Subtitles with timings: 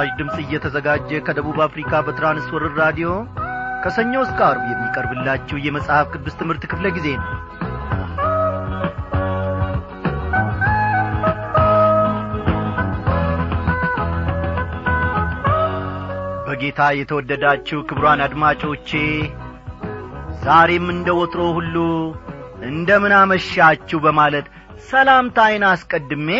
[0.00, 3.08] ለምሥራች ድምፅ እየተዘጋጀ ከደቡብ አፍሪካ በትራንስወርር ራዲዮ
[3.82, 7.26] ከሰኞ እስከ አርብ የሚቀርብላችሁ የመጽሐፍ ቅዱስ ትምህርት ክፍለ ጊዜ ነው።
[16.46, 18.92] በጌታ የተወደዳችሁ ክብሯን አድማጮቼ
[20.44, 21.76] ዛሬም እንደ ወትሮ ሁሉ
[22.68, 24.46] እንደምን አመሻችሁ በማለት
[24.88, 26.30] ሰላምታይን አስቀድሜ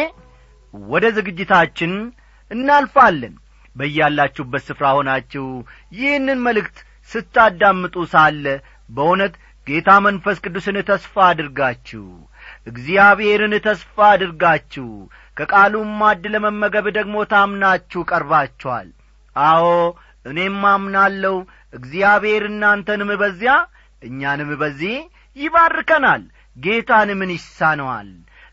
[0.74, 1.92] ወደ ዝግጅታችን
[2.50, 3.34] እናልፋለን
[3.78, 5.46] በያላችሁበት ስፍራ ሆናችሁ
[5.98, 6.78] ይህንን መልእክት
[7.10, 8.44] ስታዳምጡ ሳለ
[8.88, 9.34] በእውነት
[9.66, 12.04] ጌታ መንፈስ ቅዱስን ተስፋ አድርጋችሁ
[12.70, 14.88] እግዚአብሔርን ተስፋ አድርጋችሁ
[15.36, 18.88] ከቃሉም ማድ ለመመገብ ደግሞ ታምናችሁ ቀርባችኋል።
[19.36, 19.66] አዎ
[20.26, 21.34] እኔም አምናለሁ
[21.72, 23.52] እግዚአብሔር እናንተንም በዚያ
[24.02, 24.96] እኛንም በዚህ
[25.36, 26.22] ይባርከናል።
[26.56, 28.08] ጌታን ምን ይሳነዋል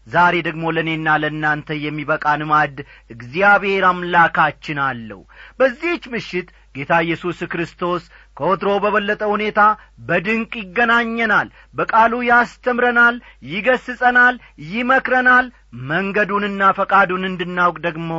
[0.08, 2.78] ዛሬ ደግሞ ለእኔና ለእናንተ የሚበቃን ማድ
[3.16, 5.22] እግዚአብሔር አምላካችን አለው።
[5.60, 8.04] በዚህች ምሽት ጌታ ኢየሱስ ክርስቶስ
[8.38, 9.60] ከወትሮ በበለጠ ሁኔታ
[10.08, 13.16] በድንቅ ይገናኘናል በቃሉ ያስተምረናል
[13.52, 14.36] ይገስጸናል
[14.72, 15.46] ይመክረናል
[15.90, 18.12] መንገዱንና ፈቃዱን እንድናውቅ ደግሞ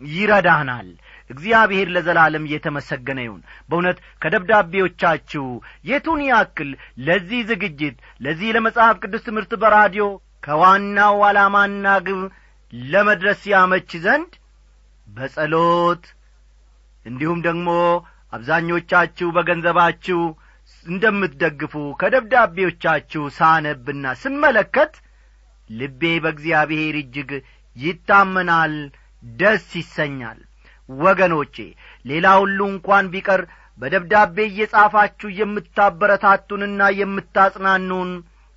[0.00, 0.88] ይረዳናል።
[1.30, 5.44] እግዚአብሔር ለዘላለም እየተመሰገነ ይሁን። በእውነት ከደብዳቤዎቻችሁ
[5.90, 6.70] የቱን ያክል
[7.06, 10.06] ለዚህ ዝግጅት ለዚህ ለመጽሐፍ ቅዱስ ትምህርት በራዲዮ
[10.42, 12.20] ከዋናው ዓላማና ግብ
[12.72, 14.32] ለመድረስ ያመች ዘንድ
[15.06, 16.04] በጸሎት
[17.06, 17.68] እንዲሁም ደግሞ
[18.32, 20.20] አብዛኞቻችሁ በገንዘባችሁ
[20.86, 24.92] እንደምትደግፉ ከደብዳቤዎቻችሁ ሳነብና ስመለከት
[25.70, 27.30] ልቤ በእግዚአብሔር እጅግ
[27.76, 28.74] ይታመናል
[29.22, 30.38] ደስ ይሰኛል።
[30.88, 31.56] ወገኖቼ
[32.04, 33.42] ሌላ ሁሉ እንኳን ቢቀር
[33.78, 38.10] በደብዳቤ እየጻፋችሁ የምታበረታቱንና የምታጽናኑን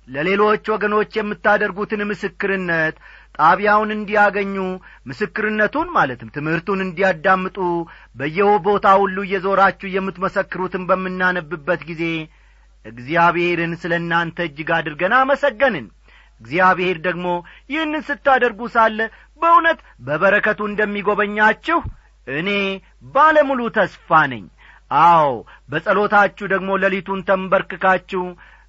[0.08, 2.96] ለሌሎች ወገኖች የምታደርጉትን ምስክርነት
[3.38, 4.56] ጣቢያውን እንዲያገኙ
[5.08, 7.56] ምስክርነቱን ማለትም ትምህርቱን እንዲያዳምጡ
[8.18, 12.04] በየቦታ ሁሉ እየዞራችሁ የምትመሰክሩትን በምናነብበት ጊዜ
[12.84, 15.86] እግዚአብሔርን ስለ እናንተ እጅግ አድርገን አመሰገንን።
[16.40, 17.26] እግዚአብሔር ደግሞ
[17.70, 18.98] ይህንን ስታደርጉ ሳለ
[19.42, 21.78] በእውነት በበረከቱ እንደሚጐበኛችሁ
[22.26, 22.50] እኔ
[23.14, 24.44] ባለሙሉ ተስፋ ነኝ።
[25.04, 25.28] አዎ
[25.70, 28.22] በጸሎታችሁ ደግሞ ሌሊቱን ተንበርክካችሁ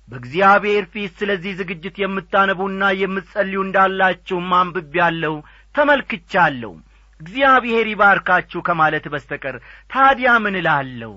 [0.09, 5.35] በእግዚአብሔር ፊት ስለዚህ ዝግጅት የምታነቡና የምትጸልዩ እንዳላችሁ ማንብብ ያለው
[5.75, 6.73] ተመልክቻለሁ።
[7.19, 9.55] እግዚአብሔር ይባርካችሁ ከማለት በስተቀር
[9.91, 11.13] ታዲያ ምን እላለሁ?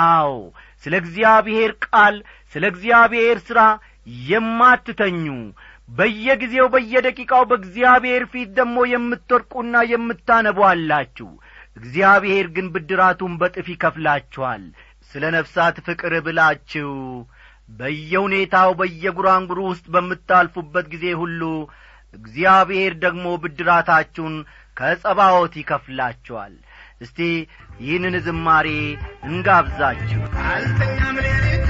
[0.00, 0.32] አዎ
[0.84, 2.16] ስለ እግዚአብሔር ቃል
[2.54, 3.60] ስለ እግዚአብሔር ሥራ
[4.26, 5.24] የማትተኙ
[5.88, 11.30] በየጊዜው በየደቂቃው በእግዚአብሔር ፊት ደግሞ የምትወድቁና የምታነቡ አላችሁ።
[11.76, 14.62] እግዚአብሔር ግን ብድራቱን በጥፍ ይከፍላችኋል።
[15.10, 16.90] ስለ ነፍሳት ፍቅር ብላችሁ
[17.70, 21.42] በየሁኔታው በየጉራንጉሩ ውስጥ በምታልፉበት ጊዜ ሁሉ
[22.14, 24.36] እግዚአብሔር ደግሞ ብድራታችሁን
[24.76, 26.54] ከጸባዖት ይከፍላችኋል።
[27.00, 27.18] እስቲ
[27.80, 28.68] ይህንን ዝማሬ
[29.28, 31.69] እንጋብዛችሁ። አልተኛም ሌሊቱን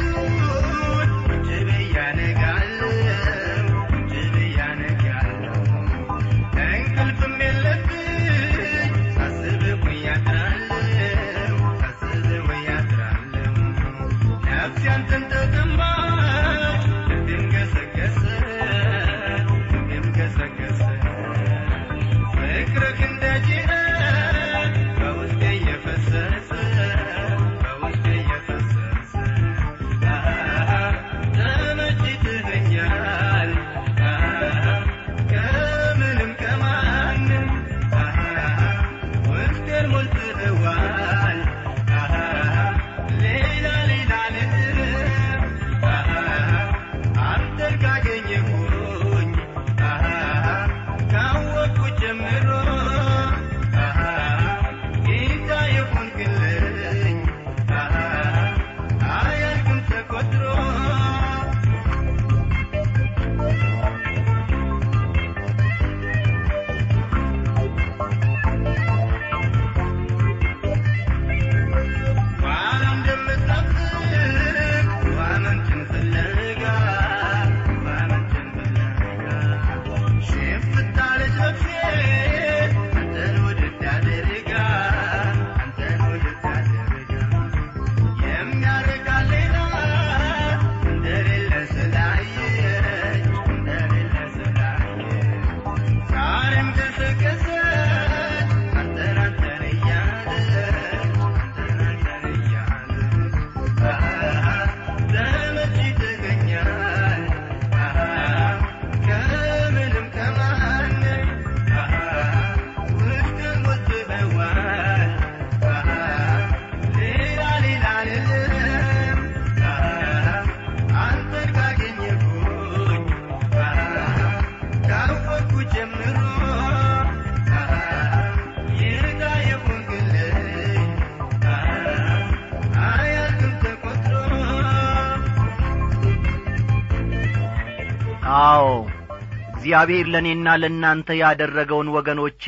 [139.53, 142.45] እግዚአብሔር ለእኔና ለእናንተ ያደረገውን ወገኖቼ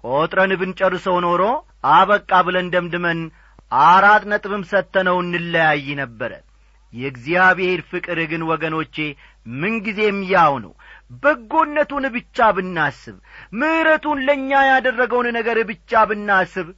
[0.00, 1.42] ቈጥረን ብንጨርሰው ኖሮ
[1.90, 3.20] አበቃ ብለን ደምድመን
[3.86, 6.32] አራት ነጥብም ሰጥተነው እንለያይ ነበረ።
[6.92, 8.96] የእግዚአብሔር ፍቅር ግን ወገኖቼ
[9.56, 10.72] ምንጊዜም ያው ነው።
[11.22, 13.16] በጎነቱን ብቻ ብናስብ
[13.52, 16.68] ምሕረቱን ለእኛ ያደረገውን ነገር ብቻ ብናስብ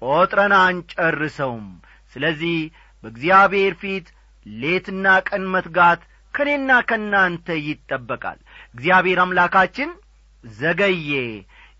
[0.00, 1.66] ቈጥረን አንጨርሰውም።
[2.12, 2.56] ስለዚህ
[3.04, 4.06] በእግዚአብሔር ፊት
[4.46, 6.02] ሌትና ቀን መትጋት
[6.34, 8.38] ከእኔና ከእናንተ ይጠበቃል።
[8.74, 9.90] እግዚአብሔር አምላካችን
[10.44, 11.10] ዘገየ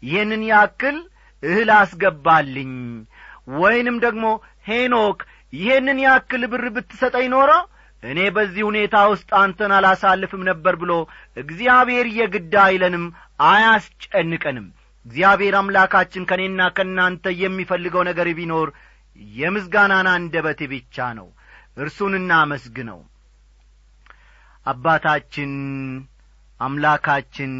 [0.03, 0.97] ይህንን ያክል
[1.43, 2.73] እህል አስገባልኝ።
[3.56, 4.27] ወይንም ደግሞ
[4.69, 5.19] ሄኖክ
[5.53, 7.51] ይህንን ያክል ብር ብትሰጠኝ ኖሮ
[8.03, 10.93] እኔ በዚህ ሁኔታ ውስጥ አንተን አላሳልፍም ነበር ብሎ
[11.37, 13.05] እግዚአብሔር የግድ አይለንም
[13.49, 14.67] አያስጨንቀንም።
[15.06, 18.69] እግዚአብሔር አምላካችን ከእኔና ከእናንተ የሚፈልገው ነገር ቢኖር
[19.37, 21.29] የምስጋናን አንደበት ብቻ ነው።
[21.77, 23.01] እርሱን እናመስግነው
[24.66, 25.52] አባታችን
[26.61, 27.52] አምላካችን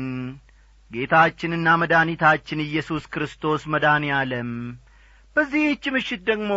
[0.91, 4.51] ጌታችንና መድኃኒታችን ኢየሱስ ክርስቶስ መድኃኔ ዓለም።
[5.37, 6.51] በዚህች ምሽት ደግሞ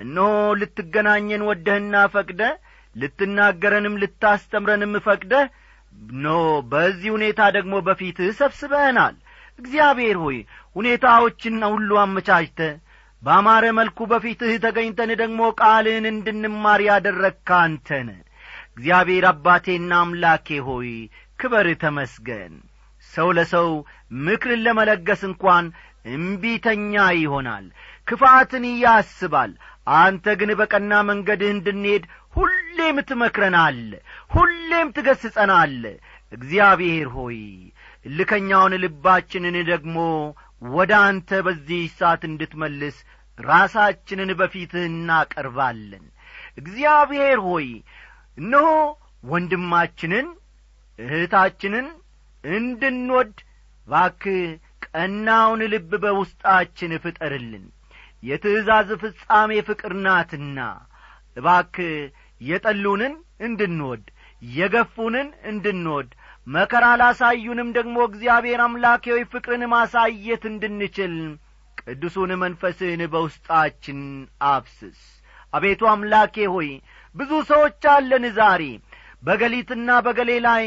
[0.00, 0.28] እነሆ
[0.60, 2.42] ልትገናኘን ወደህና ፈቅደ
[2.96, 5.46] ልትናገረንም ልታስተምረንም ፈቅደህ
[6.22, 6.34] ኖ
[6.70, 9.14] በዚህ ሁኔታ ደግሞ በፊትህ ሰብስበህናል።
[9.58, 10.38] እግዚአብሔር ሆይ
[10.76, 12.60] ሁኔታዎችን ሁሉ አመቻችተ
[13.22, 18.08] በአማረ መልኩ በፊትህ ተገኝተን ደግሞ ቃልህን እንድንማር ያደረግካ አንተነ
[18.76, 20.90] እግዚአብሔር አባቴና አምላኬ ሆይ
[21.38, 22.54] ክበር ተመስገን።
[23.10, 23.68] ሰው ለሰው
[24.24, 25.66] ምክርን ለመለገስ እንኳን
[26.08, 27.66] እምቢተኛ ይሆናል
[28.08, 29.52] ክፋትን ያስባል።
[29.96, 32.04] አንተ ግን በቀና መንገድህ እንድንሄድ
[32.36, 33.78] ሁሌም ትመክረናል
[34.34, 35.74] ሁሌም ትገስጸናል
[36.32, 37.38] እግዚአብሔር ሆይ
[38.06, 39.96] እልከኛውን ልባችንን ደግሞ
[40.72, 42.96] ወደ አንተ በዚህ ሰዓት እንድትመልስ
[43.38, 46.04] ራሳችንን በፊትህ እናቀርባለን።
[46.60, 47.68] እግዚአብሔር ሆይ
[48.38, 48.68] እነሆ
[49.30, 50.26] ወንድማችንን
[50.98, 51.86] እህታችንን
[52.44, 53.34] እንድንወድ
[53.88, 54.22] ባክ
[54.86, 57.64] ቀናውን ልብ በውስጣችን ፍጠርልን።
[58.22, 60.58] የትእዛዝ ፍጻሜ ፍቅር ናትና
[61.36, 61.74] እባክ
[62.40, 63.14] የጠሉንን
[63.46, 64.04] እንድንወድ
[64.42, 66.08] የገፉንን እንድንወድ
[66.46, 71.14] መከራ ላሳዩንም ደግሞ እግዚአብሔር አምላኬ ሆይ ፍቅርን ማሳየት እንድንችል
[71.82, 74.00] ቅዱሱን መንፈስህን በውስጣችን
[74.50, 75.00] አፍስስ።
[75.52, 76.68] አቤቱ አምላኬ ሆይ
[77.16, 78.62] ብዙ ሰዎች አለን ዛሬ።
[79.22, 80.64] በገሊትና በገሌ ላይ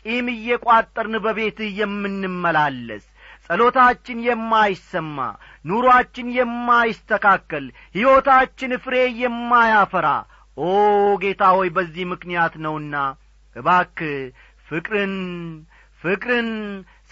[0.00, 3.04] ቂም እየቋጠርን በቤትህ የምንመላለስ
[3.46, 5.18] ጸሎታችን የማይሰማ
[5.64, 7.64] ኑሮአችን የማይስተካከል
[7.94, 10.08] ሕይወታችን ፍሬ የማያፈራ።
[10.56, 10.68] ኦ
[11.22, 12.96] ጌታ ሆይ በዚህ ምክንያት ነውና
[13.56, 13.98] እባክ
[14.68, 15.14] ፍቅርን
[16.02, 16.50] ፍቅርን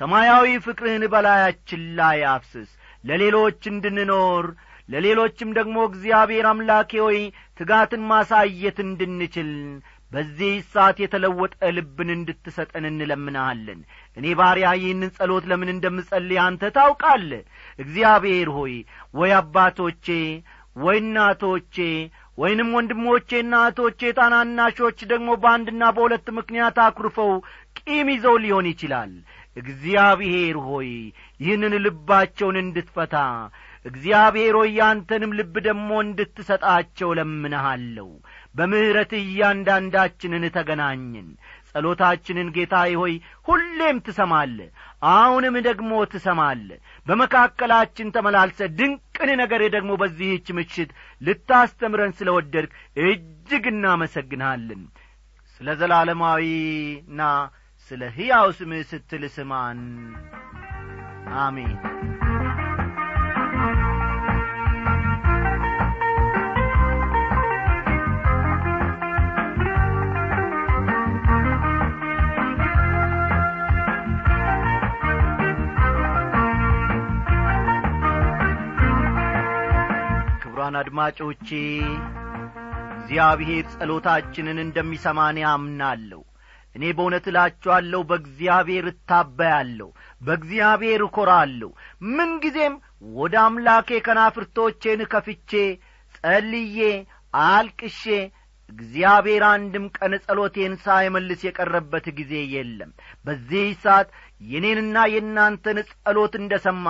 [0.00, 2.68] ሰማያዊ ፍቅርህን በላያችን ላይ አፍስስ።
[3.04, 4.46] ለሌሎች እንድንኖር
[4.88, 7.18] ለሌሎችም ደግሞ እግዚአብሔር አምላኬ ሆይ
[7.58, 9.50] ትጋትን ማሳየት እንድንችል
[10.12, 13.80] በዚህ ሰዓት የተለወጠ ልብን እንድትሰጠን እንለምናሃለን
[14.16, 17.30] እኔ ባሪያ ይህንን ጸሎት ለምን እንደምጸልይ አንተ ታውቃለ
[17.78, 18.74] እግዚአብሔር ሆይ
[19.18, 20.06] ወይ አባቶቼ
[20.76, 21.76] ወይ እናቶቼ
[22.38, 27.32] ወይንም ወንድሞቼና እህቶቼ ታናናሾች ደግሞ በአንድና በሁለት ምክንያት አኩርፈው
[27.78, 29.12] ቂም ይዘው ሊሆን ይችላል።
[29.62, 30.90] እግዚአብሔር ሆይ
[31.40, 33.16] ይህንን ልባቸውን እንድትፈታ
[33.84, 38.08] እግዚአብሔር ሆይ ያንተንም ልብ ደግሞ እንድትሰጣቸው ለምንሃለሁ።
[38.54, 41.28] በምሕረት እያንዳንዳችንን ተገናኝን
[41.70, 43.14] ጸሎታችንን ጌታዬ ሆይ
[43.48, 44.58] ሁሌም ትሰማለ
[45.12, 46.68] አሁንም ደግሞ ትሰማለ
[47.06, 50.90] በመካከላችን ተመላልሰ ድንቅን ነገር ደግሞ በዚህች ምሽት
[51.22, 52.72] ልታስተምረን ስለ ወደድክ
[53.04, 54.82] እጅግ እናመሰግንሃለን።
[55.60, 57.20] ስለ ዘላለማዊና
[57.90, 59.80] ስለ ሕያው ስምህ ስትል ስማን።
[61.40, 61.72] አሜን
[80.80, 81.48] አድማጮቼ
[82.98, 86.20] እግዚአብሔር ጸሎታችንን እንደሚሰማን ያምናለሁ
[86.74, 89.88] እኔ በእውነት እላችኋለሁ በእግዚአብሔር እታበያለሁ
[90.26, 91.70] በእግዚአብሔር እኰራለሁ
[92.10, 92.74] ምንጊዜም
[93.16, 95.52] ወደ አምላኬ ከናፍርቶቼን ከፍቼ
[96.16, 96.78] ጸልዬ
[97.46, 98.02] አልቅሼ
[98.68, 102.90] እግዚአብሔር አንድም ቀን ጸሎቴን ሳይመልስ የቀረበት ጊዜ የለም።
[103.26, 104.08] በዚህ ሰዓት
[104.50, 106.86] የኔንና የእናንተን ጸሎት እንደ ሰማ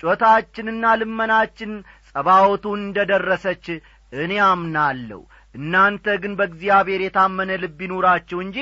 [0.00, 1.72] ጮታችንና ልመናችን
[2.14, 3.66] ጸባወቱ እንደ ደረሰች
[4.14, 5.20] እኔ አምናለሁ።
[5.54, 8.58] እናንተ ግን በእግዚአብሔር የታመነ ልብ ይኑራችሁ እንጂ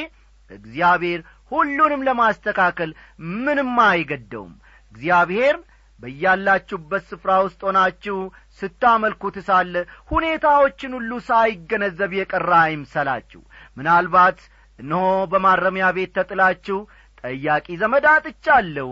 [0.50, 1.20] እግዚአብሔር
[1.52, 2.90] ሁሉንም ለማስተካከል
[3.38, 4.54] ምንም አይገደውም።
[4.92, 5.56] እግዚአብሔር
[6.00, 8.16] በያላችሁበት ስፍራ ውስጥ ሆናችሁ
[8.58, 9.74] ስታመልኩት ሳለ
[10.10, 13.40] ሁኔታዎችን ሁሉ ሳይገነዘብ የቀረ አይምሰላችሁ።
[13.76, 14.38] ምናልባት
[14.78, 15.02] እነሆ
[15.32, 16.78] በማረሚያ ቤት ተጥላችሁ
[17.24, 18.90] ጠያቂ ዘመድ አጥቻለሁ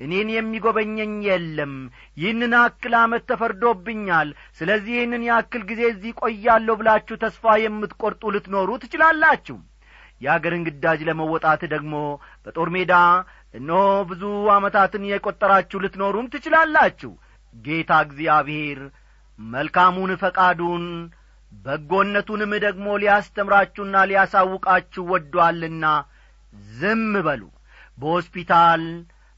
[0.00, 1.72] እኔን የሚጐበኘኝ የለም።
[2.20, 4.28] ይህንን አክል ዓመት ተፈርዶብኛል።
[4.58, 9.58] ስለዚህ ይህንን ያክል ጊዜ እዚህ ቆያለሁ ብላችሁ ተስፋ የምትቈርጡ ልትኖሩ ትችላላችሁ።
[10.20, 11.92] የአገርን ግዳጅ ለመወጣት ደግሞ
[12.44, 12.94] በጦር ሜዳ
[13.54, 13.78] እነሆ
[14.10, 14.22] ብዙ
[14.54, 17.12] ዓመታትን የቈጠራችሁ ልትኖሩም ትችላላችሁ።
[17.54, 18.80] ጌታ እግዚአብሔር
[19.38, 20.84] መልካሙን ፈቃዱን
[21.52, 25.84] በጎነቱንም ደግሞ ሊያስተምራችሁና ሊያሳውቃችሁ ወዶአልና
[26.72, 27.42] ዝም በሉ።
[27.98, 28.84] በሆስፒታል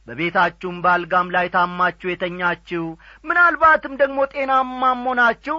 [0.07, 2.85] በቤታችሁም በአልጋም ላይ ታማችሁ የተኛችሁ
[3.25, 5.59] ምናልባትም ደግሞ ጤናማም ሆናችሁ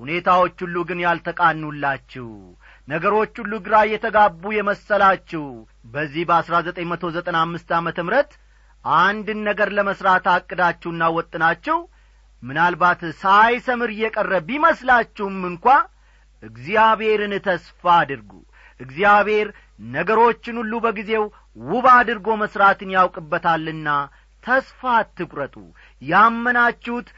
[0.00, 2.28] ሁኔታዎች ሁሉ ግን ያልተቃኑላችሁ
[2.88, 5.44] ነገሮች ሁሉ ግራ የተጋቡ የመሰላችሁ።
[5.92, 8.30] በዚህ በአሥራ ዘጠኝ መቶ ዘጠና አምስት ዓመተ ምረት
[8.84, 11.78] አንድን ነገር ለመሥራት አቅዳችሁና ወጥናችሁ
[12.42, 15.66] ምናልባት ሳይሰምር እየቀረ ቢመስላችሁም እንኳ
[16.42, 18.30] እግዚአብሔርን ተስፋ አድርጉ።
[18.80, 19.48] እግዚአብሔር
[19.92, 21.24] ነገሮችን ሁሉ በጊዜው
[21.56, 23.88] ውብ አድርጎ መሥራትን ያውቅበታልና
[24.44, 25.56] ተስፋ አትቁረጡ።
[26.02, 27.08] ያመናችሁት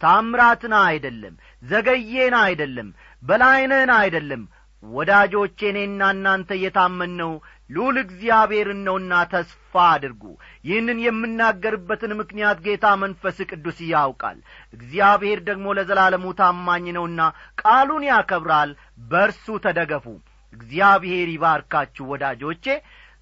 [0.00, 2.88] ታምራትን አይደለም ዘገዬን አይደለም
[3.22, 4.42] በላይነን አይደለም።
[4.82, 7.32] ወዳጆቼ እኔና እናንተ የታመንነው
[7.70, 10.22] ልዑል እግዚአብሔርን ነውና ተስፋ አድርጉ።
[10.64, 14.38] ይህንን የምናገርበትን ምክንያት ጌታ መንፈስ ቅዱስ ያውቃል።
[14.76, 17.20] እግዚአብሔር ደግሞ ለዘላለሙ ታማኝ ነውና
[17.62, 18.72] ቃሉን ያከብራል።
[19.12, 20.06] በርሱ ተደገፉ።
[20.52, 22.66] እግዚአብሔር ይባርካችሁ ወዳጆቼ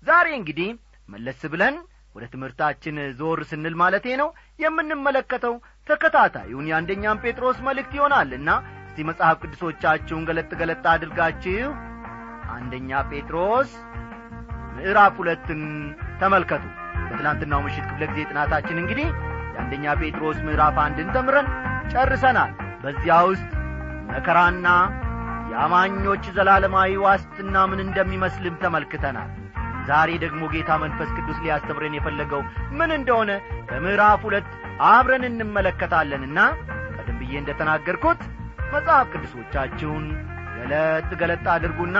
[0.02, 0.68] ዛሬ እንግዲህ
[1.08, 1.76] መለስ ብለን
[2.14, 4.28] ወደ ትምህርታችን ዞር ስንል ማለቴ ነው
[4.60, 5.54] የምንመለከተው
[5.86, 8.50] ተከታታዩን የአንደኛም ጴጥሮስ መልእክት ይሆናልና
[8.86, 11.68] እስቲ መጽሐፍ ቅዱሶቻችሁን ገለጥ ገለጥ አድርጋችሁ
[12.54, 13.70] አንደኛ ጴጥሮስ
[14.76, 15.62] ምዕራፍ ሁለትን
[16.20, 16.64] ተመልከቱ።
[17.04, 19.08] በትላንትናው ምሽት ክፍለ ጊዜ ጥናታችን እንግዲህ
[19.54, 21.48] የአንደኛ ጴጥሮስ ምዕራፍ አንድን ተምረን
[21.92, 22.52] ጨርሰናል።
[22.82, 23.48] በዚያ ውስጥ
[24.10, 24.68] መከራና
[25.52, 29.30] የአማኞች ዘላለማዊ ዋስትና ምን እንደሚመስልም ተመልክተናል
[29.88, 32.42] ዛሬ ደግሞ ጌታ መንፈስ ቅዱስ ሊያስተምረን የፈለገው
[32.78, 33.30] ምን እንደሆነ
[33.68, 34.48] በምዕራፍ ሁለት
[34.90, 36.38] አብረን እንመለከታለንና
[36.96, 38.20] ቀደም ብዬ እንደ ተናገርኩት
[38.72, 40.04] መጽሐፍ ቅዱሶቻችሁን
[40.56, 41.98] ገለጥ ገለጥ አድርጉና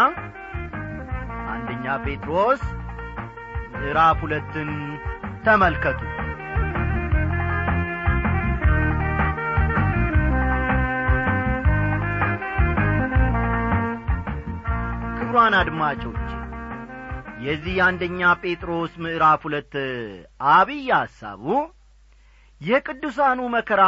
[1.55, 2.63] አንደኛ ጴጥሮስ
[3.75, 4.71] ምዕራፍ ሁለትን
[5.45, 6.01] ተመልከቱ።
[15.19, 16.21] ክቡራን አድማጮች
[17.41, 19.75] የዚህ የአንደኛ ጴጥሮስ ምዕራፍ ሁለት
[20.51, 21.45] አብይ ሐሳቡ
[22.61, 23.83] የቅዱሳኑ መከራ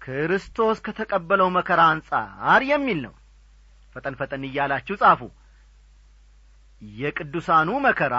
[0.00, 3.14] ክርስቶስ ከተቀበለው መከራ አንጻር የሚል ነው።
[3.94, 5.20] ፈጠን ፈጠን እያላችሁ ጻፉ።
[6.98, 8.16] የቅዱሳኑ መከራ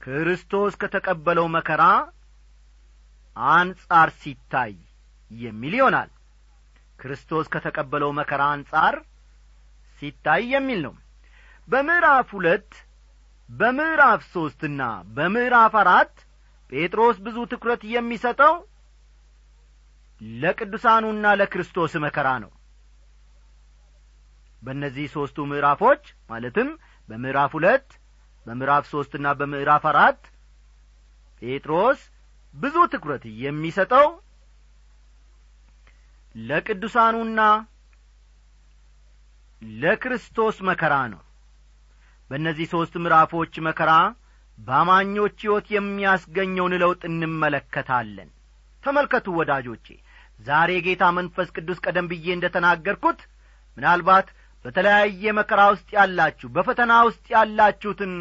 [0.00, 1.82] ክርስቶስ ከተቀበለው መከራ
[3.36, 4.72] አንጻር ሲታይ
[5.30, 6.10] የሚል ይሆናል።
[6.98, 8.94] ክርስቶስ ከተቀበለው መከራ አንጻር
[10.00, 10.94] ሲታይ የሚል ነው።
[11.68, 12.70] በምዕራፍ ሁለት
[13.48, 14.82] በምዕራፍ ሦስትና
[15.16, 16.14] በምዕራፍ አራት
[16.72, 18.54] ጴጥሮስ ብዙ ትኩረት የሚሰጠው
[20.40, 22.50] ለቅዱሳኑና ለክርስቶስ መከራ ነው።
[24.62, 26.68] በእነዚህ ሦስቱ ምዕራፎች ማለትም
[27.08, 27.86] በምዕራፍ ሁለት
[28.46, 30.20] በምዕራፍ ሦስትና በምዕራፍ አራት
[31.42, 32.00] ጴጥሮስ
[32.54, 34.06] ብዙ ትኩረት የሚሰጠው
[36.34, 37.40] ለቅዱሳኑና
[39.62, 41.20] ለክርስቶስ መከራ ነው።
[42.30, 43.92] በእነዚህ ሦስት ምዕራፎች መከራ
[44.58, 48.28] በአማኞች ሕይወት የሚያስገኘውን ለውጥ እንመለከታለን።
[48.84, 49.86] ተመልከቱ ወዳጆቼ
[50.40, 53.20] ዛሬ ጌታ መንፈስ ቅዱስ ቀደም ብዬ እንደ ተናገርኩት
[53.76, 54.28] ምናልባት
[54.64, 58.14] በተለያየ መከራ ውስጥ ያላችሁ በፈተና ውስጥ ያላችሁትን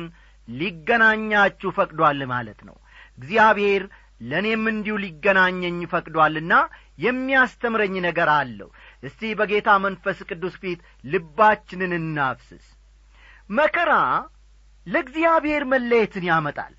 [0.47, 2.75] ሊገናኛችሁ ፈቅዷል ማለት ነው።
[3.17, 3.83] እግዚአብሔር
[4.21, 6.53] ለእኔም እንዲሁ ሊገናኘኝ ፈቅዷልና
[6.99, 8.69] የሚያስተምረኝ ነገር አለው
[9.03, 12.65] እስቲ በጌታ መንፈስ ቅዱስ ፊት ልባችንን እናፍስስ።
[13.49, 13.91] መከራ
[14.87, 16.73] ለእግዚአብሔር መለየትን ያመጣል።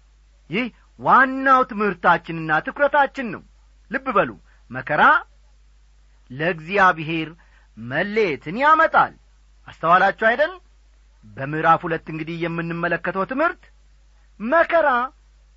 [0.50, 0.66] ይህ
[0.98, 3.42] ዋናው ትምህርታችንና ትኩረታችን ነው።
[3.90, 4.30] ልብ በሉ።
[4.70, 5.02] መከራ
[6.30, 7.28] ለእግዚአብሔር
[7.76, 9.12] መለየትን ያመጣል።
[9.68, 10.52] አስተዋላችሁ አይደል?
[11.24, 13.62] በምዕራፍ ሁለት እንግዲህ የምንመለከተው ትምህርት
[14.40, 14.88] መከራ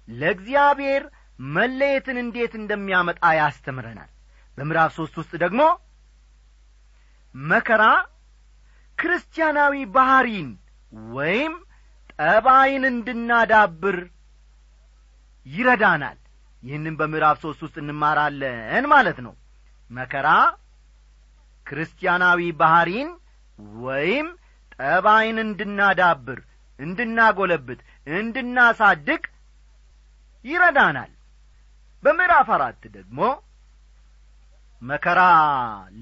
[0.07, 1.03] ለእግዚአብሔር
[1.39, 4.09] መለየትን እንዴት እንደሚያመጣ ያስተምረናል።
[4.57, 5.61] በምዕራፍ ሦስት ውስጥ ደግሞ
[7.35, 7.83] መከራ
[8.97, 10.49] ክርስቲያናዊ ባሕሪን
[11.13, 11.53] ወይም
[12.13, 13.97] ጠባይን እንድናዳብር
[15.45, 16.17] ይረዳናል።
[16.63, 19.33] ይህንም በምዕራፍ ሦስት ውስጥ እንማራለን ማለት ነው።
[19.89, 20.27] መከራ
[21.65, 23.09] ክርስቲያናዊ ባሕሪን
[23.81, 24.27] ወይም
[24.75, 26.39] ጠባይን እንድናዳብር
[26.79, 27.81] እንድናጐለብት
[28.17, 29.23] እንድናሳድግ
[30.45, 31.11] ይረዳናል።
[32.03, 33.19] በምዕራፍ አራት ደግሞ
[34.83, 35.21] መከራ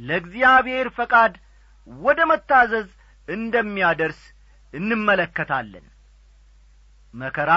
[0.08, 1.34] ለእግዚአብሔር ፈቃድ
[1.88, 2.88] ወደ መታዘዝ
[3.28, 4.22] እንደሚያደርስ
[4.74, 5.86] እንመለከታለን።
[7.14, 7.52] መከራ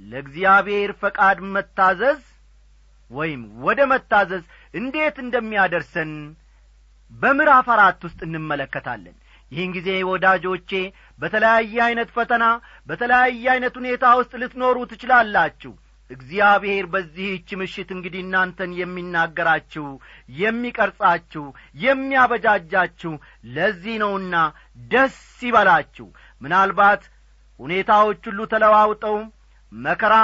[0.00, 2.20] ለእግዚአብሔር ፈቃድ መታዘዝ
[3.10, 6.12] ወይም ወደ መታዘዝ እንዴት እንደሚያደርሰን
[7.12, 9.16] በምዕራፍ አራት ውስጥ እንመለከታለን።
[9.52, 10.70] ይህን ጊዜ ወዳጆቼ
[11.20, 12.44] በተለያየ ዐይነት ፈተና
[12.88, 15.72] በተለያየ ዐይነት ሁኔታ ውስጥ ልትኖሩ ትችላላችሁ
[16.12, 19.86] እግዚአብሔር በዚህች ምሽት እንግዲህ እናንተን የሚናገራችሁ
[20.42, 21.44] የሚቀርጻችሁ
[21.84, 23.12] የሚያበጃጃችሁ
[23.54, 24.34] ለዚህ ነውና
[24.92, 26.06] ደስ ይበላችሁ።
[26.40, 27.02] ምናልባት
[27.60, 29.16] ሁኔታዎች ሁሉ ተለዋውጠው
[29.72, 30.14] መከራ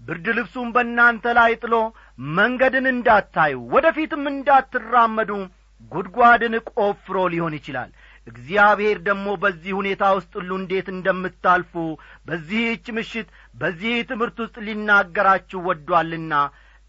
[0.00, 1.74] ብርድ ልብሱን በእናንተ ላይ ጥሎ
[2.36, 5.30] መንገድን እንዳታዩ ወደ ፊትም እንዳትራመዱ
[5.92, 7.90] ጉድጓድን ቆፍሮ ሊሆን ይችላል።
[8.26, 11.72] እግዚአብሔር ደግሞ በዚህ ሁኔታ ውስጥ ሁሉ እንዴት እንደምታልፉ
[12.26, 13.28] በዚህች ምሽት
[13.58, 16.34] በዚህ ትምህርት ውስጥ ሊናገራችሁ ወዷልና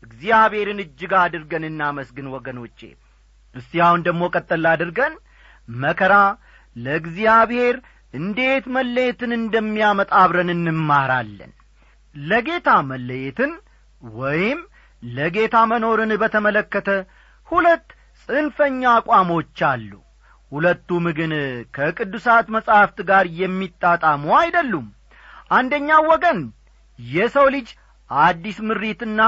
[0.04, 2.80] እግዚአብሔርን እጅግ አድርገን እናመስግን ወገኖቼ።
[3.56, 5.14] እስቲ አሁን ደግሞ ቀጠላ አድርገን
[5.78, 6.14] መከራ
[6.76, 7.76] ለእግዚአብሔር
[8.14, 11.52] እንዴት መለየትን እንደሚያመጣ አብረን እንማራለን።
[12.16, 13.52] ለጌታ መለየትን
[14.02, 14.60] ወይም
[15.04, 16.90] ለጌታ መኖርን በተመለከተ
[17.48, 17.88] ሁለት
[18.30, 19.92] ጽንፈኛ አቋሞች አሉ።
[20.52, 21.34] ሁለቱም ግን
[21.76, 24.88] ከቅዱሳት መጻሕፍት ጋር የሚጣጣሙ አይደሉም።
[25.52, 26.40] አንደኛው ወገን
[27.00, 27.68] የሰው ልጅ
[28.10, 29.22] አዲስ ምሪትና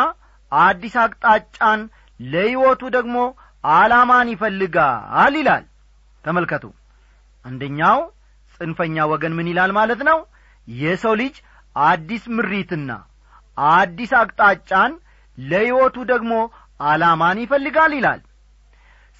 [0.51, 1.81] አዲስ አቅጣጫን
[2.19, 3.17] ለሕይወቱ ደግሞ
[3.63, 5.63] ዓላማን ይፈልጋል ይላል።
[6.23, 6.63] ተመልከቱ።
[7.45, 7.99] አንደኛው
[8.55, 10.17] ጽንፈኛ ወገን ምን ይላል ማለት ነው?
[10.67, 11.35] የሰው ልጅ
[11.75, 12.89] አዲስ ምሪትና
[13.57, 14.91] አዲስ አቅጣጫን
[15.37, 16.33] ለሕይወቱ ደግሞ
[16.79, 18.21] ዓላማን ይፈልጋል ይላል።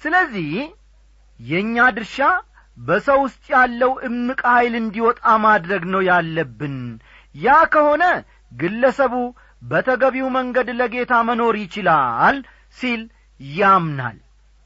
[0.02, 0.50] ስለዚህ
[1.40, 2.18] የእኛ ድርሻ
[2.78, 6.76] በሰው ውስጥ ያለው እምቅ ኀይል እንዲወጣ ማድረግ ነው ያለብን።
[7.34, 8.04] ያ ከሆነ
[8.52, 9.14] ግለሰቡ
[9.62, 12.36] በተገቢው መንገድ ለጌታ መኖር ይችላል
[12.78, 13.02] ሲል
[13.40, 14.18] ያምናል።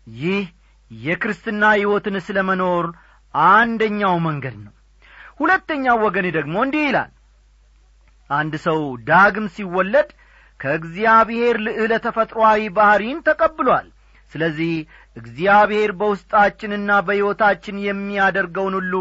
[0.06, 0.44] ይህ
[0.90, 2.86] የክርስትና ሕይወትን ስለ መኖር
[3.34, 4.72] አንደኛው መንገድ ነው።
[5.40, 7.10] ሁለተኛው ወገን ደግሞ እንዲህ ይላል።
[8.30, 10.08] አንድ ሰው ዳግም ሲወለድ
[10.60, 13.88] ከእግዚአብሔር ልዕለ ተፈጥሮአዊ ባሕሪን ተቀብሏል።
[14.32, 14.72] ስለዚህ
[15.16, 18.94] እግዚአብሔር በውስጣችንና በሕይወታችን የሚያደርገውን ሁሉ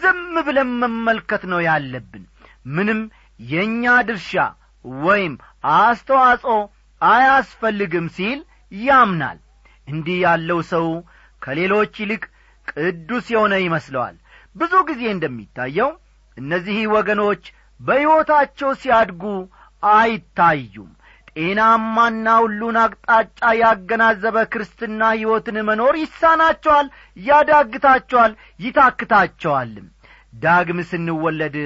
[0.00, 2.24] ዝም ብለን መመልከት ነው ያለብን።
[2.76, 3.00] ምንም
[3.40, 4.32] የእኛ ድርሻ
[5.02, 5.34] ወይም
[5.78, 6.56] አስተዋጽኦ
[7.00, 8.38] አያስፈልግም ሲል
[8.82, 9.38] ያምናል።
[9.88, 10.86] እንዲህ ያለው ሰው
[11.42, 12.22] ከሌሎች ይልቅ
[12.68, 14.16] ቅዱስ የሆነ ይመስለዋል።
[14.56, 15.90] ብዙ ጊዜ እንደሚታየው
[16.36, 17.44] እነዚህ ወገኖች
[17.80, 19.22] በሕይወታቸው ሲያድጉ
[19.92, 20.90] አይታዩም።
[21.32, 26.86] ጤናማና ሁሉን አቅጣጫ ያገናዘበ ክርስትና ሕይወትን መኖር ይሳናቸዋል
[27.26, 29.86] ያዳግታቸዋል ይታክታቸዋልም
[30.34, 31.56] ዳግም ስንወለድ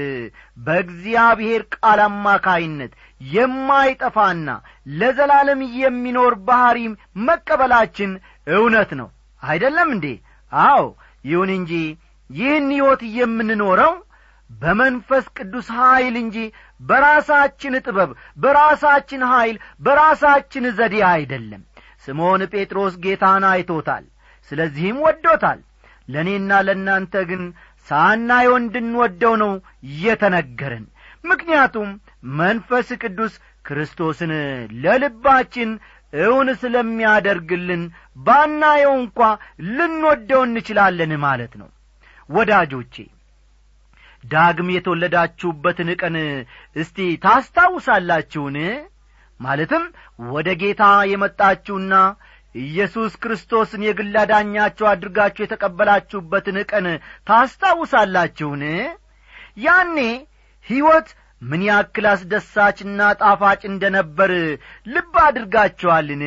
[0.66, 2.92] በእግዚአብሔር ቃል አማካይነት
[3.34, 4.48] የማይጠፋና
[4.96, 6.94] ለዘላለም የሚኖር ባሕሪም
[7.26, 8.12] መቀበላችን
[8.52, 9.08] እውነት ነው።
[9.42, 10.06] አይደለም እንዴ?
[10.52, 10.84] አዎ
[11.24, 11.72] ይሁን እንጂ
[12.30, 13.94] ይህን ሕይወት የምንኖረው
[14.50, 16.36] በመንፈስ ቅዱስ ኀይል እንጂ
[16.80, 18.10] በራሳችን ጥበብ
[18.42, 21.62] በራሳችን ኀይል በራሳችን ዘዴ አይደለም።
[22.04, 24.04] ስምዖን ጴጥሮስ ጌታን አይቶታል
[24.50, 25.60] ስለዚህም ወዶታል።
[26.08, 27.42] ለእኔና ለእናንተ ግን
[27.88, 29.52] ሳናየው እንድንወደው ነው
[30.00, 30.84] የተነገረን።
[31.24, 31.88] ምክንያቱም
[32.38, 33.34] መንፈስ ቅዱስ
[33.66, 34.32] ክርስቶስን
[34.84, 35.70] ለልባችን
[36.22, 37.82] እውን ስለሚያደርግልን
[38.18, 39.20] ባናየው እንኳ
[39.70, 41.68] ልንወደው እንችላለን ማለት ነው።
[42.28, 42.94] ወዳጆቼ
[44.24, 46.16] ዳግም የተወለዳችሁበትን ቀን
[46.76, 48.56] እስቲ ታስታውሳላችሁን?
[49.40, 49.84] ማለትም
[50.34, 51.94] ወደ ጌታ የመጣችሁና
[52.54, 56.86] ኢየሱስ ክርስቶስን የግል አዳኛችሁ አድርጋችሁ የተቀበላችሁበትን ቀን
[57.28, 58.62] ታስታውሳላችሁን?
[59.64, 59.96] ያኔ
[60.66, 61.08] ሕይወት
[61.42, 64.32] ምን ያክል አስደሳችና ጣፋጭ እንደ ነበር
[64.86, 66.24] ልብ አድርጋችኋልን?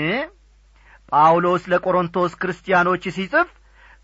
[1.11, 3.49] ጳውሎስ ለቆሮንቶስ ክርስቲያኖች ሲጽፍ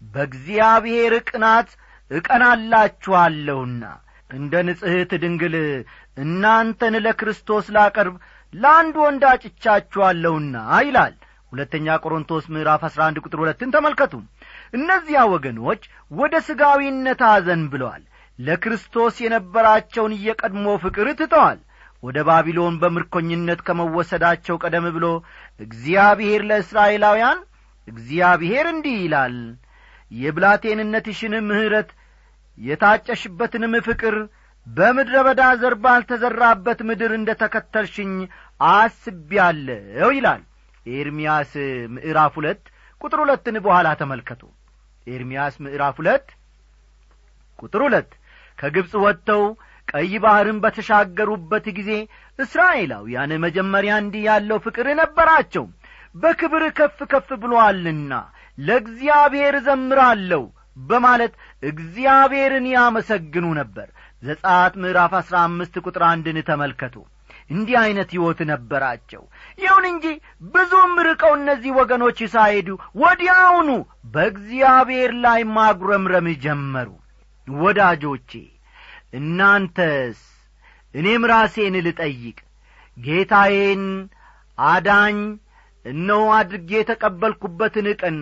[0.01, 1.69] በእግዚአብሔር ቅናት
[2.11, 3.83] እቀናላችኋለሁና
[4.29, 5.55] እንደ ንጽሕት ድንግል
[6.17, 8.15] እናንተን ለክርስቶስ ላቀርብ
[8.53, 10.55] ለአንድ ወንድ አጭቻችኋለሁና
[10.87, 11.13] ይላል
[11.51, 14.13] ሁለተኛ ቆሮንቶስ ምዕራፍ አሥራ አንድ ቁጥር ሁለትን ተመልከቱ።
[14.73, 18.03] እነዚያ ወገኖች ወደ ሥጋዊነት አዘን ብለዋል።
[18.39, 21.59] ለክርስቶስ የነበራቸውን የቀድሞ ፍቅር ትተዋል።
[22.03, 25.07] ወደ ባቢሎን በምርኮኝነት ከመወሰዳቸው ቀደም ብሎ
[25.59, 27.39] እግዚአብሔር ለእስራኤላውያን
[27.87, 29.35] እግዚአብሔር እንዲህ ይላል
[30.11, 31.89] የብላቴንነትሽን ምሕረት
[32.57, 34.15] የታጨሽበትንም ፍቅር
[34.67, 38.11] በምድረ በዳ ዘር ባልተዘራበት ምድር እንደ ተከተልሽኝ
[38.71, 40.41] አስቤያለሁ ይላል
[40.85, 41.51] ኤርምያስ
[41.93, 42.63] ምዕራፍ ሁለት
[43.01, 44.41] ቁጥር ሁለትን በኋላ ተመልከቱ።
[45.07, 46.27] ኤርምያስ ምዕራፍ ሁለት
[47.59, 48.11] ቁጥር ሁለት
[48.57, 49.43] ከግብፅ ወጥተው
[49.87, 51.91] ቀይ ባሕርን በተሻገሩበት ጊዜ
[52.39, 55.65] እስራኤላውያን መጀመሪያ እንዲህ ያለው ፍቅር ነበራቸው።
[56.15, 58.13] በክብር ከፍ ከፍ ብሎአልና
[58.57, 60.43] ለእግዚአብሔር እዘምራለሁ
[60.83, 63.87] በማለት እግዚአብሔርን ያመሰግኑ ነበር።
[64.23, 66.95] ዘጻት ምዕራፍ አሥራ አምስት ቁጥር አንድን ተመልከቱ
[67.49, 69.23] እንዲህ ዐይነት ሕይወት ነበራቸው።
[69.59, 70.05] ይሁን እንጂ
[70.53, 72.69] ብዙም ርቀው እነዚህ ወገኖች ሳይሄዱ
[73.01, 73.69] ወዲያውኑ
[74.13, 76.89] በእግዚአብሔር ላይ ማጉረምረም ጀመሩ።
[77.47, 78.31] ወዳጆቼ
[79.13, 80.19] እናንተስ
[80.95, 82.37] እኔም ራሴን ልጠይቅ።
[82.97, 83.83] ጌታዬን
[84.57, 85.17] አዳኝ
[85.85, 88.17] እነሆ አድርጌ የተቀበልኩበትን ቀን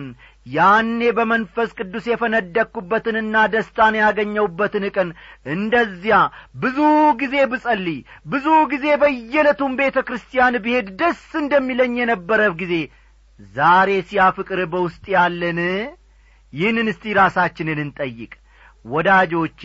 [0.46, 5.08] ያኔ በመንፈስ ቅዱስ የፈነደቅኩበትንና ደስታን ያገኘሁበትን ቀን
[5.46, 6.16] እንደዚያ
[6.62, 6.78] ብዙ
[7.20, 7.98] ጊዜ ብጸልይ
[8.32, 12.74] ብዙ ጊዜ በየዕለቱም ቤተ ክርስቲያን ብሄድ ደስ እንደሚለኝ የነበረ ጊዜ
[13.54, 15.60] ዛሬ ሲያፍቅር በውስጥ ያለን
[16.52, 18.32] ይህንን እስቲ ራሳችንን እንጠይቅ።
[18.84, 19.60] ወዳጆቼ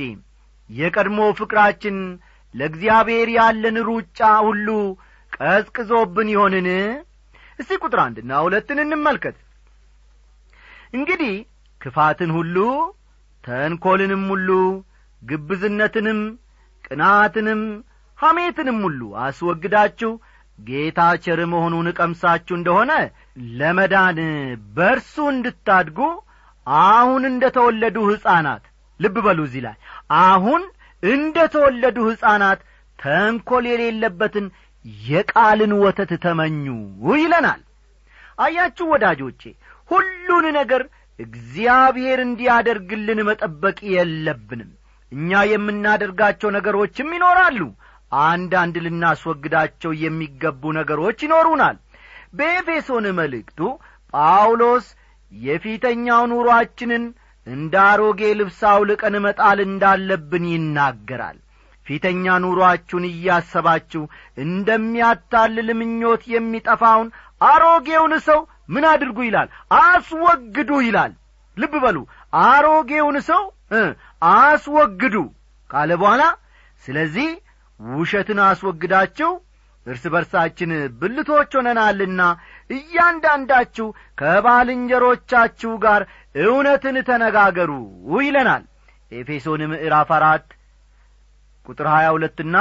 [0.70, 1.98] የቀድሞ ፍቅራችን
[2.54, 4.68] ለእግዚአብሔር ያለን ሩጫ ሁሉ
[5.34, 6.68] ቀዝቅዞብን ይሆንን?
[7.60, 9.36] እስቲ ቁጥር አንድና ሁለትን እንመልከት
[10.93, 11.36] እንግዲህ
[11.82, 12.58] ክፋትን ሁሉ
[13.43, 14.50] ተንኰልንም ሁሉ
[15.21, 16.19] ግብዝነትንም
[16.88, 17.62] ቅናትንም
[18.19, 20.12] ሐሜትንም ሁሉ አስወግዳችሁ
[20.60, 22.91] ጌታ ቸር መሆኑን ቀምሳችሁ እንደሆነ
[23.60, 24.19] ለመዳን
[24.78, 26.00] በርሱ እንድታድጉ
[26.67, 28.63] አሁን እንደ ተወለዱ ሕፃናት
[29.00, 29.76] ልብ በሉ እዚህ ላይ
[30.21, 30.62] አሁን
[31.04, 32.60] እንደ ተወለዱ ሕፃናት
[33.00, 34.45] ተንኰል የሌለበትን
[35.06, 36.65] የቃልን ወተት ተመኙ
[37.15, 37.62] ይለናል።
[38.38, 39.41] አያችሁ ወዳጆቼ
[39.89, 40.84] ሁሉን ነገር
[41.19, 44.71] እግዚአብሔር እንዲያደርግልን መጠበቅ የለብንም።
[45.12, 47.60] እኛ የምናደርጋቸው ነገሮችም ይኖራሉ።
[48.12, 51.78] አንዳንድ ልናስወግዳቸው የሚገቡ ነገሮች ይኖሩናል።
[52.34, 53.60] በኤፌሶን መልእክቱ
[54.13, 54.86] ጳውሎስ
[55.32, 57.04] የፊተኛው ኑሮአችንን
[57.48, 61.38] እንደ አሮጌ ልብስ አውልቀን መጣል እንዳለብን ይናገራል።
[61.88, 64.04] ፊተኛ ኑሮአችሁን እያሰባችሁ
[64.45, 67.10] እንደሚያታልል ምኞት የሚጠፋውን
[67.41, 69.47] አሮጌውን ሰው ምን አድርጉ ይላል?
[69.82, 71.12] አስወግዱ ይላል።
[71.58, 71.97] ልብ በሉ።
[72.43, 73.43] አሮጌውን ሰው
[74.36, 75.15] አስወግዱ
[75.69, 76.23] ካለ በኋላ
[76.84, 77.30] ስለዚህ
[77.80, 79.32] ውሸትን አስወግዳችሁ
[79.86, 82.21] እርስ በርሳችን ብልቶች ሆነናልና
[82.69, 83.88] እያንዳንዳችሁ
[84.19, 86.01] ከባልንጀሮቻችሁ ጋር
[86.43, 87.71] እውነትን ተነጋገሩ
[88.19, 88.63] ይለናል።
[89.12, 90.47] ኤፌሶን ምዕራፍ አራት
[91.67, 92.58] ቁጥር ሀያ ሁለትና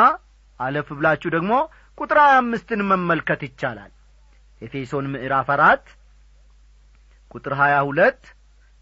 [0.61, 1.53] አለፍ ብላችሁ ደግሞ
[1.99, 3.91] ቁጥር ሀያ አምስትን መመልከት ይቻላል
[4.65, 5.87] ኤፌሶን ምዕራፍ አራት
[7.35, 8.21] ቁጥር ሀያ ሁለት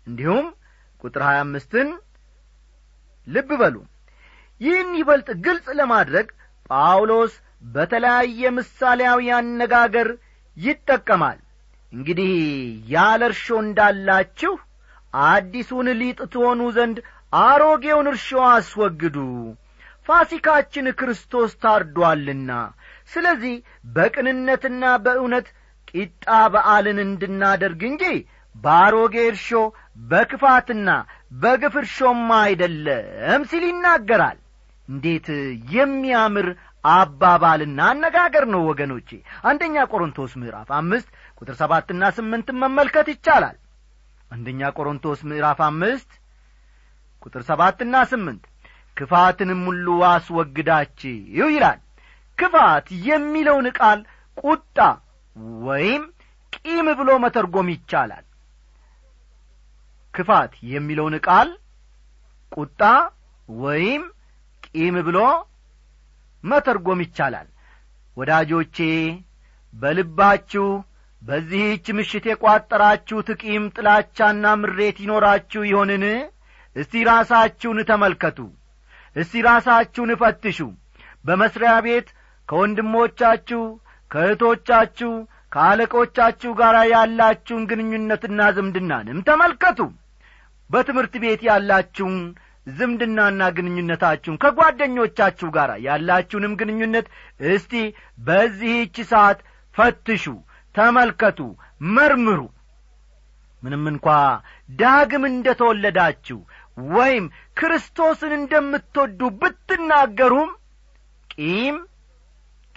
[0.06, 0.46] እንዲሁም
[1.04, 1.88] ቁጥር ሀያ አምስትን
[3.26, 3.76] ልብ በሉ።
[4.60, 6.26] ይህን ይበልጥ ግልጽ ለማድረግ
[6.70, 7.32] ጳውሎስ
[7.66, 10.08] በተለያየ ምሳሌያዊ አነጋገር
[10.56, 11.38] ይጠቀማል።
[11.92, 12.32] እንግዲህ
[12.92, 14.52] ያለ እርሾ እንዳላችሁ
[15.24, 16.98] አዲሱን ሊጥ ትሆኑ ዘንድ
[17.40, 19.16] አሮጌውን እርሾ አስወግዱ።
[20.08, 22.52] ፋሲካችን ክርስቶስ ታርዶአልና
[23.12, 23.54] ስለዚህ
[23.94, 25.46] በቅንነትና በእውነት
[25.94, 28.04] ቂጣ በዓልን እንድናደርግ እንጂ
[28.54, 29.48] በአሮጌ እርሾ
[30.10, 30.88] በክፋትና
[31.42, 34.38] በግፍ እርሾማ አይደለም ሲል ይናገራል።
[34.88, 35.28] እንዴት
[35.74, 36.48] የሚያምር
[36.92, 39.08] አባባልና አነጋገር ነው ወገኖቼ!
[39.48, 41.08] አንደኛ ቆሮንቶስ ምዕራፍ አምስት
[41.40, 43.56] ቁጥር ሰባትና ስምንትን መመልከት ይቻላል።
[44.30, 46.10] አንደኛ ቆሮንቶስ ምዕራፍ አምስት
[47.22, 48.44] ቁጥር ሰባትና ስምንት
[48.96, 51.14] ክፋትንም ሁሉ አስወግዳችሁ
[51.52, 51.80] ይላል።
[52.38, 54.00] ክፋት የሚለውን ቃል
[54.38, 54.78] ቁጣ
[55.62, 56.02] ወይም
[56.56, 58.24] ቂም ብሎ መተርጎም ይቻላል።
[60.14, 61.48] ክፋት የሚለውን ቃል
[62.52, 62.80] ቁጣ
[63.48, 64.02] ወይም
[64.66, 65.18] ቂም ብሎ
[66.44, 67.48] መተርጎም ይቻላል።
[68.16, 68.76] ወዳጆቼ
[69.74, 70.66] በልባችሁ
[71.22, 76.04] በዚህች ምሽት የቋጠራችሁት ቂም ጥላቻና ምሬት ይኖራችሁ ይሆንን?
[76.76, 78.38] እስቲ ራሳችሁን ተመልከቱ።
[79.16, 80.58] እስቲ ራሳችሁን እፈትሹ
[81.24, 82.08] በመሥሪያ ቤት
[82.48, 83.62] ከወንድሞቻችሁ
[84.12, 85.12] ከእህቶቻችሁ
[85.52, 89.78] ከአለቆቻችሁ ጋር ያላችሁን ግንኙነትና ዝምድናንም ተመልከቱ።
[90.70, 92.16] በትምህርት ቤት ያላችሁን
[92.70, 97.06] ዝምድናና ግንኙነታችሁን ከጓደኞቻችሁ ጋር ያላችሁንም ግንኙነት
[97.50, 97.72] እስቲ
[98.18, 99.38] በዚህች ሰዓት
[99.74, 100.24] ፈትሹ
[100.74, 101.40] ተመልከቱ
[101.94, 102.40] መርምሩ።
[103.62, 104.06] ምንም እንኳ
[104.78, 106.38] ዳግም እንደ ተወለዳችሁ
[106.92, 107.24] ወይም
[107.58, 110.50] ክርስቶስን እንደምትወዱ ብትናገሩም
[111.34, 111.76] ቂም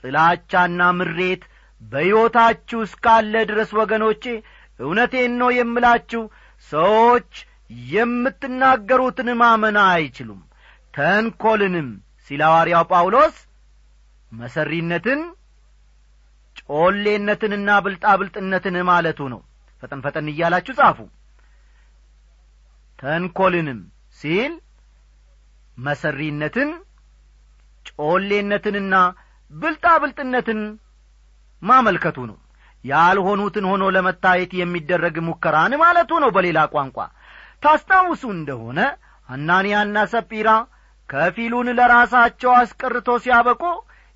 [0.05, 1.43] ጥላቻና ምሬት
[1.81, 4.23] በሕይወታችሁ እስካለ ድረስ ወገኖቼ
[4.79, 6.21] እውነቴን ነው የምላችሁ
[6.71, 7.31] ሰዎች
[7.91, 10.41] የምትናገሩትን ማመን አይችሉም።
[10.93, 11.87] ተንኰልንም
[12.27, 13.35] ሲል ሐዋርያው ጳውሎስ
[14.31, 15.21] መሰሪነትን
[16.69, 19.41] ጮሌነትንና ብልጣብልጥነትን ማለቱ ነው።
[19.83, 20.99] ፈጠን ፈጠን እያላችሁ ጻፉ።
[22.99, 23.79] ተንኰልንም
[24.19, 24.53] ሲል
[25.77, 26.69] መሰሪነትን
[27.91, 28.93] ጮሌነትንና
[29.51, 30.61] ብልጣብልጥነትን
[31.61, 32.37] ማመልከቱ ነው።
[32.83, 36.97] ያልሆኑትን ሆኖ ለመታየት የሚደረግ ሙከራን ማለቱ ነው። በሌላ ቋንቋ
[37.63, 38.79] ታስታውሱ እንደሆነ
[39.29, 40.49] አናንያና ሰጲራ
[41.09, 43.61] ከፊሉን ለራሳቸው አስቀርቶ ሲያበቁ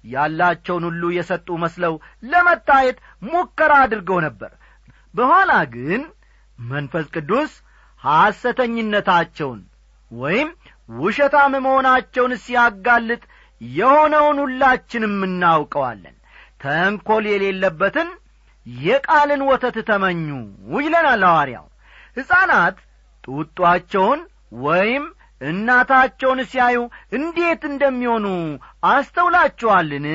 [0.03, 1.93] ያላቸውን ሁሉ የሰጡ መስለው
[2.31, 4.51] ለመታየት ሙከራ አድርገው ነበር።
[5.13, 6.01] በኋላ ግን
[6.59, 7.51] መንፈስ ቅዱስ
[8.01, 9.59] ሐሰተኝነታቸውን
[10.11, 10.49] ወይም
[10.99, 13.21] ውሸታም መሆናቸውን ሲያጋልጥ
[13.61, 16.15] የሆነውን ሁላችንም እናውቀዋለን።
[16.61, 18.09] ተንኰል የሌለበትን
[18.65, 20.27] የቃልን ወተት ተመኙ
[20.77, 21.65] ይለናል ሐዋርያው።
[22.17, 22.77] ሕፃናት
[23.23, 24.21] ጡጧቸውን
[24.61, 25.03] ወይም
[25.41, 26.77] እናታቸውን ሲያዩ
[27.13, 28.25] እንዴት እንደሚሆኑ
[28.93, 30.07] አስተውላችኋልን?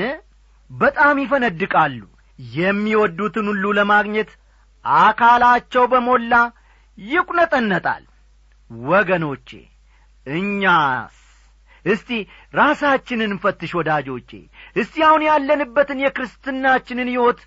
[0.70, 2.00] በጣም ይፈነድቃሉ።
[2.38, 4.30] የሚወዱትን ሁሉ ለማግኘት
[4.84, 6.34] አካላቸው በሞላ
[6.98, 8.04] ይቁነጠነጣል።
[8.88, 9.48] ወገኖቼ
[10.26, 11.16] እኛስ
[11.84, 12.10] እስቲ
[12.54, 14.30] ራሳችንን እንፈትሽ ወዳጆቼ።
[14.76, 17.40] እስቲ አሁን ያለንበትን የክርስትናችንን ሕይወት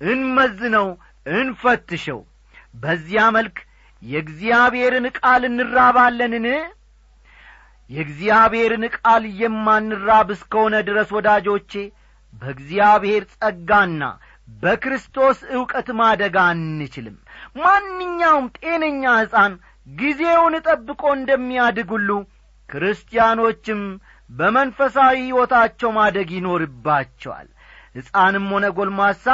[0.00, 0.88] እንመዝነው
[1.34, 2.20] እንፈትሸው።
[2.74, 3.56] በዚያ መልክ
[4.02, 6.46] የእግዚአብሔርን ቃል እንራባለንን?
[7.90, 11.72] የእግዚአብሔርን ቃል የማንራብ እስከሆነ ድረስ ወዳጆቼ
[12.32, 14.02] በእግዚአብሔር ጸጋና
[14.62, 17.16] በክርስቶስ ዕውቀት ማደግ አንችልም።
[17.56, 19.54] ማንኛውም ጤነኛ ሕፃን
[19.86, 22.10] ጊዜውን ጠብቆ እንደሚያድግ ሁሉ
[22.68, 23.80] ክርስቲያኖችም
[24.30, 27.48] በመንፈሳዊ ሕይወታቸው ማደግ ይኖርባቸዋል።
[27.94, 29.26] ሕፃንም ሆነ ጐልማሳ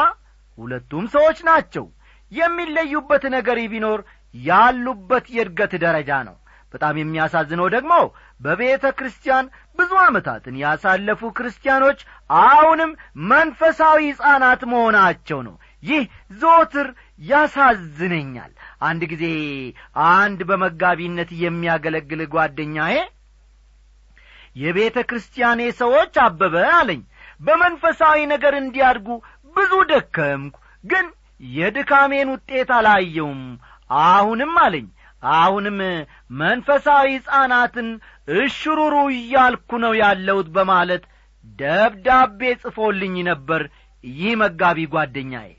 [0.59, 1.87] ሁለቱም ሰዎች ናቸው።
[2.33, 4.01] የሚለዩበት ነገር ቢኖር
[4.35, 6.37] ያሉበት የእድገት ደረጃ ነው።
[6.75, 7.95] በጣም የሚያሳዝነው ደግሞ
[8.41, 9.47] በቤተ ክርስቲያን
[9.79, 11.99] ብዙ ዓመታትን ያሳለፉ ክርስቲያኖች
[12.45, 12.93] አሁንም
[13.31, 16.03] መንፈሳዊ ሕፃናት መሆናቸው ነው። ይህ
[16.41, 16.89] ዘወትር
[17.29, 19.25] ያሳዝነኛል። አንድ ጊዜ
[20.13, 22.97] አንድ በመጋቢነት የሚያገለግል ጓደኛዬ
[24.57, 27.03] የቤተ ክርስቲያኔ ሰዎች አበበ አለኝ።
[27.41, 29.09] በመንፈሳዊ ነገር እንዲያድጉ
[29.57, 31.07] ብዙ ደከምኩ ግን
[31.55, 33.41] የድካሜን ውጤት አላየውም።
[33.91, 34.87] አሁንም አለኝ
[35.23, 35.79] አሁንም
[36.39, 37.89] መንፈሳዊ ሕፃናትን
[38.39, 41.03] እሽሩሩ እያልኩ ነው ያለሁት በማለት
[41.59, 43.63] ደብዳቤ ጽፎልኝ ነበር።
[44.05, 45.51] ይህ መጋቢ ጓደኛዬ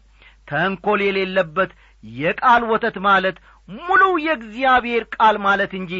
[0.48, 1.72] ተንኰል የሌለበት
[2.04, 3.38] የቃል ወተት ማለት
[3.80, 5.94] ሙሉ የእግዚአብሔር ቃል ማለት እንጂ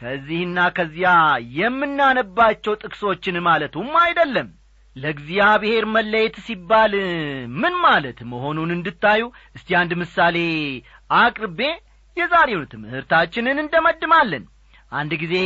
[0.00, 1.10] ከዚህና ከዚያ
[1.56, 4.48] የምናነባቸው ጥቅሶችን ማለቱም አይደለም።
[4.96, 6.94] ለእግዚአብሔር መለየት ሲባል
[7.60, 9.22] ምን ማለት መሆኑን እንድታዩ
[9.56, 10.36] እስቲ አንድ ምሳሌ
[11.18, 11.60] አቅርቤ
[12.16, 14.44] የዛሬውን ትምህርታችንን እንደመድማለን።
[14.92, 15.36] አንድ ጊዜ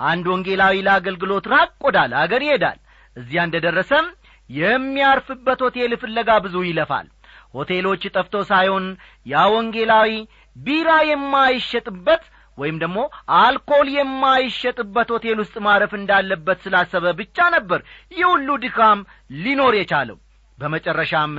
[0.00, 2.78] አንድ ወንጌላዊ ለአገልግሎት ራቅ ወዳለ አገር ይሄዳል።
[3.16, 4.06] እዚያ እንደ ደረሰም
[4.50, 7.06] የሚያርፍበት ሆቴል ፍለጋ ብዙ ይለፋል።
[7.54, 8.84] ሆቴሎች ጠፍቶ ሳይሆን
[9.26, 10.10] ያ ወንጌላዊ
[10.56, 12.22] ቢራ የማይሸጥበት
[12.58, 12.98] ወይም ደግሞ
[13.38, 17.80] አልኮል የማይሸጥበት ሆቴል ውስጥ ማረፍ እንዳለበት ስላሰበ ብቻ ነበር
[18.12, 19.00] ይህ ሁሉ ድካም
[19.40, 20.18] ሊኖር የቻለው።
[20.58, 21.34] በመጨረሻም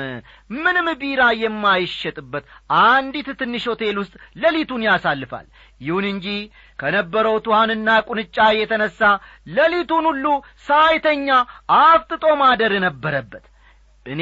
[0.58, 2.46] ምንም ቢራ የማይሸጥበት
[2.80, 5.46] አንዲት ትንሽ ሆቴል ውስጥ ሌሊቱን ያሳልፋል።
[5.82, 6.28] ይሁን እንጂ
[6.80, 9.00] ከነበረው ትኋንና ቁንጫ የተነሣ
[9.58, 10.26] ሌሊቱን ሁሉ
[10.68, 11.30] ሳይተኛ
[11.82, 13.46] አፍጥጦ ማደር ነበረበት።
[14.06, 14.22] እኔ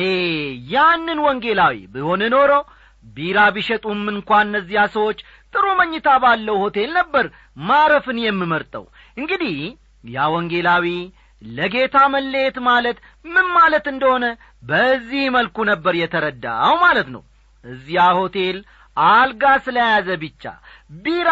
[0.74, 2.52] ያንን ወንጌላዊ ብሆን ኖሮ
[3.06, 5.20] ቢራ ቢሸጡም እንኳን እነዚያ ሰዎች
[5.54, 7.26] ጥሩ መኝታ ባለው ሆቴል ነበር
[7.62, 8.84] ማረፍን የምመርጠው።
[9.18, 9.56] እንግዲህ
[10.10, 10.86] ያ ወንጌላዊ
[11.42, 14.26] ለጌታ መለየት ማለት ምን ማለት እንደሆነ
[14.70, 17.24] በዚህ መልኩ ነበር የተረዳው ማለት ነው።
[17.64, 18.58] እዚያ ሆቴል
[18.98, 20.44] አልጋ ስለያዘ ብቻ
[21.04, 21.30] ቢራ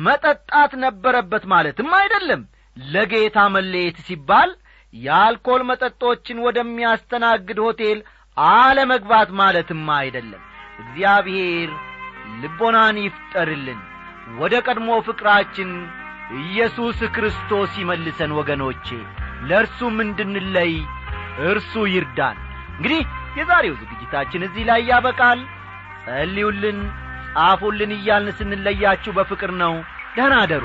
[0.00, 2.42] መጠጣት ነበረበት ማለትም አይደለም።
[2.76, 4.50] ለጌታ መለየት ሲባል
[4.94, 7.98] የአልኮል መጠጦችን ወደሚያስተናግድ ሆቴል
[8.36, 10.42] አለመግባት ማለትም አይደለም።
[10.82, 11.70] እግዚአብሔር
[12.40, 13.80] ልቦናን ይፍጠርልን።
[14.40, 15.70] ወደ ቀድሞ ፍቅራችን
[16.42, 18.88] ኢየሱስ ክርስቶስ ይመልሰን ወገኖቼ።
[19.48, 20.72] ለእርሱም እንድንለይ
[21.48, 22.36] እርሱ ይርዳን።
[22.74, 23.02] እንግዲህ
[23.38, 25.40] የዛሬው ዝግጅታችን እዚህ ላይ ያበቃል።
[26.06, 26.78] ጸልዩልን
[27.34, 29.74] ጻፉልን እያልን ስንለያችሁ በፍቅር ነው።
[30.16, 30.64] ደህና አደሩ